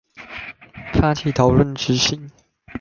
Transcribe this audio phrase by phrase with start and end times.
[0.95, 2.31] 發起討論執行